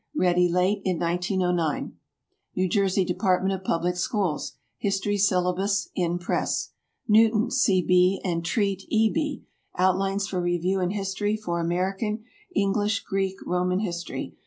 [0.15, 1.95] (Ready late in 1909.)
[2.55, 4.53] NEW JERSEY DEPARTMENT OF PUBLIC SCHOOLS.
[4.79, 6.71] "History Syllabus." (In press.)
[7.07, 7.83] NEWTON, C.
[7.83, 9.11] B., and TREAT, E.
[9.11, 9.43] B.
[9.77, 12.23] "Outlines for Review in History for American,
[12.55, 14.33] English, Greek, Roman History."